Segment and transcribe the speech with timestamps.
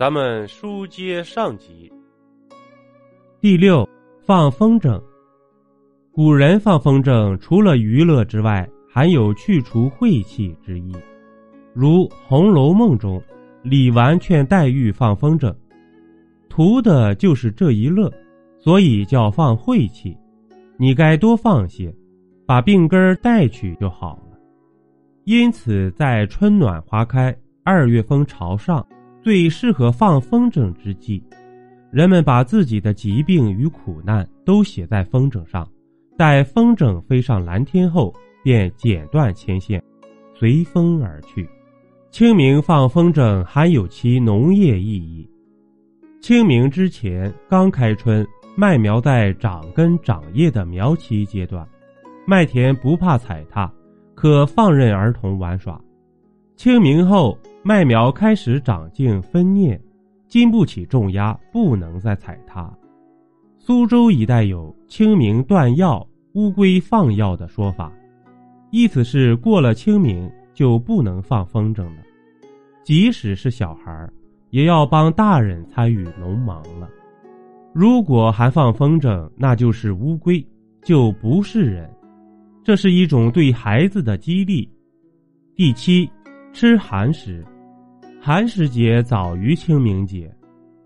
[0.00, 1.92] 咱们书接上集。
[3.38, 3.86] 第六，
[4.24, 4.98] 放风筝。
[6.10, 10.90] 古人放风筝，除了娱乐之外，还有去除晦气之意。
[11.74, 13.22] 如《红楼梦》中，
[13.62, 15.54] 李纨劝黛玉放风筝，
[16.48, 18.10] 图的就是这一乐，
[18.58, 20.16] 所以叫放晦气。
[20.78, 21.94] 你该多放些，
[22.46, 24.38] 把病根带去就好了。
[25.24, 28.82] 因此，在春暖花开、二月风朝上。
[29.22, 31.22] 最适合放风筝之际，
[31.90, 35.68] 人们把自己的疾病与苦难都写在风筝上，
[36.16, 39.82] 待风筝飞上蓝天后，便剪断牵线，
[40.34, 41.46] 随风而去。
[42.10, 45.28] 清明放风筝还有其农业意义。
[46.22, 51.68] 清明之前刚开春，麦苗在长根长叶的苗期阶段，
[52.26, 53.70] 麦田不怕踩踏，
[54.14, 55.78] 可放任儿童玩耍。
[56.56, 57.38] 清明后。
[57.62, 59.78] 麦苗开始长茎分蘖，
[60.26, 62.72] 经不起重压，不能再踩踏。
[63.58, 67.92] 苏州一带有“清明断药，乌龟放药”的说法，
[68.70, 72.02] 意思是过了清明就不能放风筝了。
[72.82, 74.08] 即使是小孩，
[74.48, 76.88] 也要帮大人参与农忙了。
[77.74, 80.42] 如果还放风筝，那就是乌龟，
[80.82, 81.88] 就不是人。
[82.64, 84.66] 这是一种对孩子的激励。
[85.54, 86.10] 第七。
[86.52, 87.44] 吃寒食，
[88.20, 90.30] 寒食节早于清明节，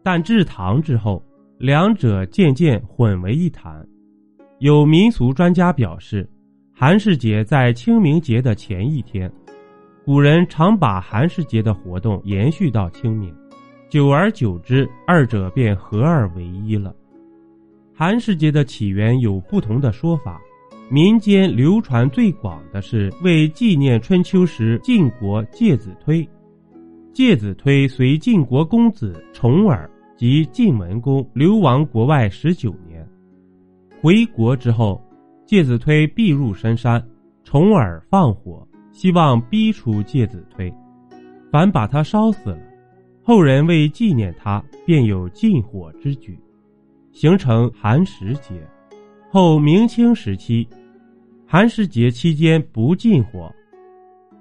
[0.02, 1.22] 但至唐之后，
[1.58, 3.84] 两者渐渐混为一谈。
[4.58, 6.28] 有民俗专家表示，
[6.72, 9.30] 寒食节在清明节的前一天，
[10.04, 13.34] 古人常把寒食节的活动延续到清明，
[13.88, 16.94] 久而久之，二者便合二为一了。
[17.94, 20.40] 寒食节的起源有不同的说法。
[20.90, 26.26] 民间流传最广的是为纪念春秋时晋国介子推。
[27.12, 33.06] 介子推随晋国公子重耳及晋文公流亡国外十九年，
[34.00, 35.02] 回国之后，
[35.46, 37.02] 介子推避入深山，
[37.44, 40.72] 重耳放火，希望逼出介子推，
[41.50, 42.58] 反把他烧死了。
[43.22, 46.38] 后人为纪念他，便有禁火之举，
[47.10, 48.54] 形成寒食节。
[49.34, 50.64] 后明清时期，
[51.44, 53.52] 寒食节期间不禁火，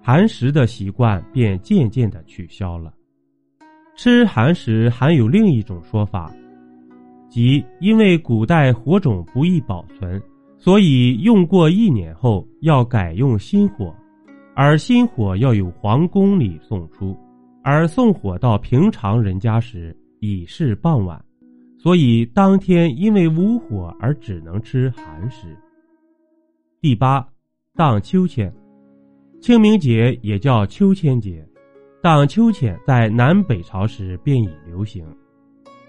[0.03, 2.93] 寒食的习惯便渐渐的取消了。
[3.95, 6.31] 吃寒食还有另一种说法，
[7.27, 10.21] 即因为古代火种不易保存，
[10.59, 13.91] 所以用过一年后要改用新火，
[14.53, 17.17] 而新火要有皇宫里送出，
[17.63, 21.19] 而送火到平常人家时已是傍晚。
[21.83, 25.53] 所以当天因为无火而只能吃寒食。
[26.79, 27.27] 第八，
[27.75, 28.49] 荡秋千，
[29.41, 31.45] 清明节也叫秋千节，
[32.01, 35.05] 荡秋千在南北朝时便已流行，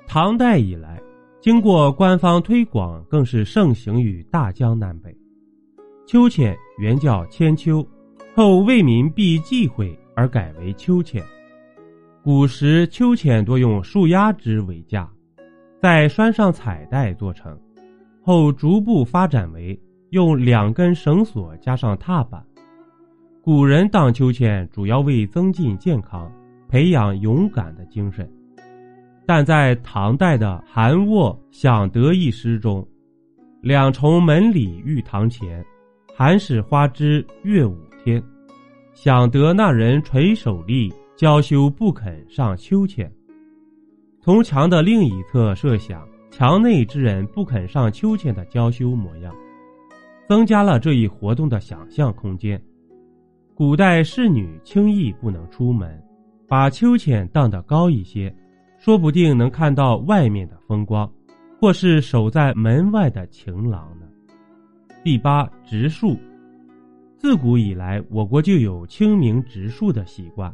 [0.04, 1.00] 唐代以来，
[1.40, 5.16] 经过官方推广，更是盛行于大江南北。
[6.08, 7.86] 秋千原叫千秋，
[8.34, 11.22] 后为民避忌讳而改为秋千。
[12.20, 15.08] 古时秋千多用树压枝为架。
[15.84, 17.60] 再拴上彩带做成，
[18.22, 19.78] 后逐步发展为
[20.12, 22.42] 用两根绳索加上踏板。
[23.42, 26.32] 古人荡秋千主要为增进健康、
[26.70, 28.26] 培养勇敢的精神。
[29.26, 32.82] 但在唐代的《韩沃享德》一诗中
[33.60, 35.62] ，“两重门里玉堂前，
[36.16, 38.22] 寒食花枝月五天。
[38.94, 43.06] 想得那人垂手立，娇羞不肯上秋千。”
[44.24, 49.34] 从墙的另一侧设想，墙内之人不肯上秋千的娇羞模样，
[50.26, 52.58] 增加了这一活动的想象空间。
[53.54, 56.02] 古代侍女轻易不能出门，
[56.48, 58.34] 把秋千荡得高一些，
[58.78, 61.06] 说不定能看到外面的风光，
[61.60, 64.06] 或是守在门外的情郎呢。
[65.04, 66.16] 第八，植树。
[67.18, 70.50] 自古以来，我国就有清明植树的习惯，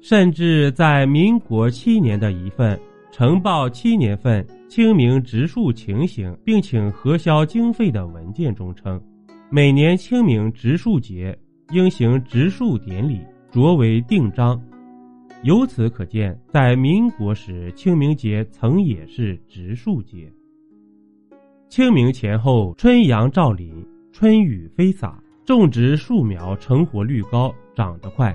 [0.00, 2.80] 甚至在民国七年的一份。
[3.16, 9.00] 呈报七年份清明植树情形，并请核销经费的文件中称，
[9.48, 11.38] 每年清明植树节
[11.70, 13.20] 应行植树典礼，
[13.52, 14.60] 着为定章。
[15.44, 20.28] 由此可见，在民国时，清明节曾也是植树节。
[21.68, 23.72] 清明前后，春阳照临，
[24.10, 28.34] 春雨飞洒，种植树苗成活率高，长得快。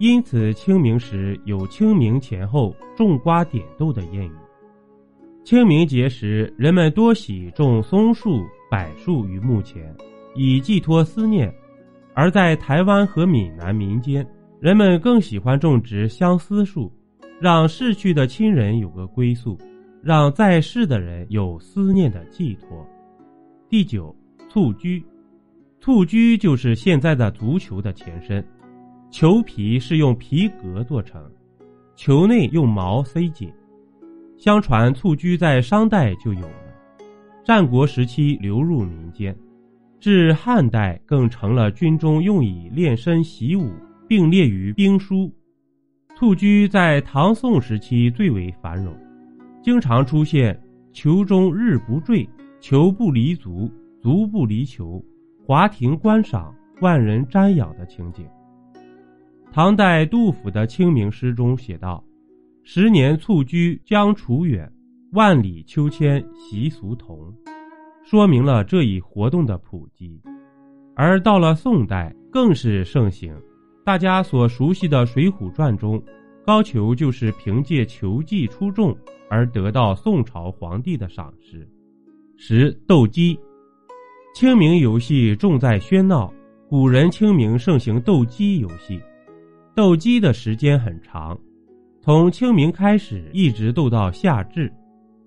[0.00, 4.32] 因此，清明时有“清明前后种瓜点豆”的谚语。
[5.44, 9.94] 清明节时，人们多喜种松树、柏树于墓前，
[10.34, 11.50] 以寄托思念；
[12.14, 14.26] 而在台湾和闽南民间，
[14.58, 16.90] 人们更喜欢种植相思树，
[17.38, 19.58] 让逝去的亲人有个归宿，
[20.02, 22.86] 让在世的人有思念的寄托。
[23.68, 24.16] 第九，
[24.50, 25.04] 蹴鞠，
[25.78, 28.42] 蹴鞠就是现在的足球的前身，
[29.10, 31.20] 球皮是用皮革做成，
[31.96, 33.52] 球内用毛塞紧。
[34.38, 36.74] 相传蹴鞠在商代就有了，
[37.44, 39.36] 战国时期流入民间，
[39.98, 43.72] 至汉代更成了军中用以练身习武，
[44.06, 45.30] 并列于兵书。
[46.16, 48.96] 蹴鞠在唐宋时期最为繁荣，
[49.60, 50.58] 经常出现
[50.94, 52.26] “球中日不坠，
[52.60, 53.68] 球不离足，
[54.00, 55.04] 足不离球，
[55.44, 58.24] 华亭观赏，万人瞻仰”的情景。
[59.52, 62.02] 唐代杜甫的清明诗中写道
[62.62, 64.72] ：“十年蹴鞠将除远，
[65.10, 67.34] 万里秋千习俗同”，
[68.06, 70.22] 说明了这一活动的普及。
[70.94, 73.34] 而到了宋代，更是盛行。
[73.84, 76.00] 大家所熟悉的《水浒传》中，
[76.46, 78.96] 高俅就是凭借球技出众
[79.28, 81.68] 而得到宋朝皇帝的赏识。
[82.36, 83.36] 十斗鸡，
[84.32, 86.32] 清明游戏重在喧闹，
[86.68, 89.00] 古人清明盛行斗鸡游戏，
[89.74, 91.38] 斗鸡的时间很长，
[92.00, 94.70] 从清明开始一直斗到夏至。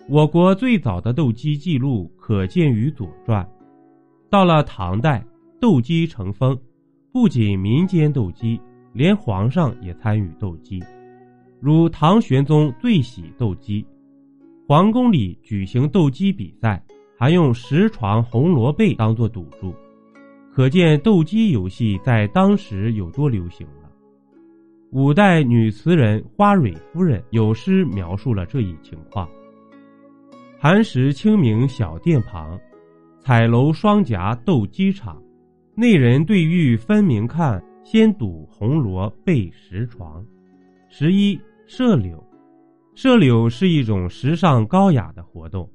[0.10, 3.44] 我国最早的斗鸡记录可见于《左传》，
[4.30, 5.25] 到了唐代，
[5.62, 6.57] 斗鸡成风。
[7.13, 8.60] 不仅民间斗鸡，
[8.92, 10.84] 连皇上也参与斗鸡。
[11.62, 13.86] 如唐玄宗最喜斗鸡，
[14.68, 16.84] 皇宫里举行斗鸡比赛，
[17.18, 19.74] 还用十床红罗被当做赌注，
[20.51, 23.66] 可见斗鸡游戏在当时有多流行。
[24.94, 29.28] 五代女词人花蕊夫人有诗描述了这一情况：
[30.60, 32.60] 寒食清明小店旁，
[33.19, 35.19] 彩楼双颊斗鸡场。
[35.74, 40.24] 内人对玉分明看，先睹红罗被石床。
[40.90, 42.24] 十一射柳，
[42.94, 45.68] 射柳是一种时尚高雅的活动。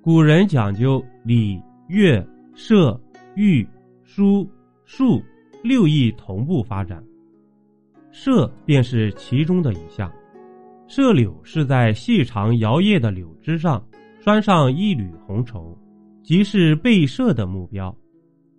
[0.00, 2.24] 古人讲究礼、乐、
[2.54, 3.00] 射、
[3.34, 3.66] 御、
[4.04, 4.48] 书、
[4.84, 5.20] 数
[5.60, 7.02] 六艺同步发展，
[8.16, 10.08] 射便是其中的一项。
[10.86, 13.84] 射柳是在细长摇曳的柳枝上
[14.20, 15.76] 拴上一缕红绸，
[16.22, 17.94] 即是被射的目标。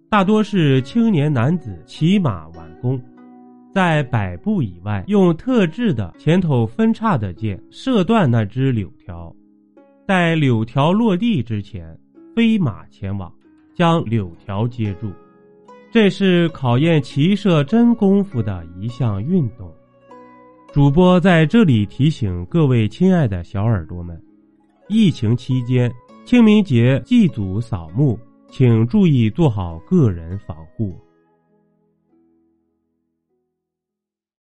[0.10, 3.02] 大多是青年男子骑马挽弓，
[3.74, 9.34] 在百步以外用特制的前头分叉的箭射断那只柳条，
[10.06, 11.98] 待柳条落地之前
[12.36, 13.34] 飞马前往，
[13.74, 15.13] 将柳条接住。
[15.95, 19.74] 这是考验骑射真功夫的一项运动。
[20.74, 24.21] 主播在这里提醒各位亲爱的小耳朵们：
[24.89, 25.89] 疫情期间，
[26.25, 28.19] 清明节祭祖扫墓。
[28.51, 31.00] 请注意做好个人防护。